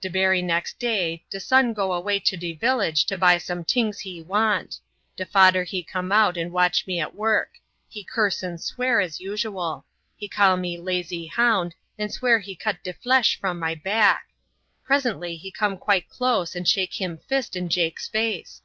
[0.00, 4.00] De bery next day de son go away to de village to buy some tings
[4.00, 4.80] he want.
[5.14, 9.20] De fader he come out and watch me at work; he curse and swear as
[9.20, 9.84] usual;
[10.16, 14.28] he call me lazy hound and swear he cut de flesh from my back;
[14.82, 18.62] presently he come quite close and shake him fist in Jake's face.